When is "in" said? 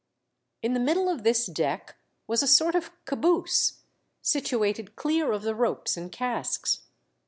0.63-0.73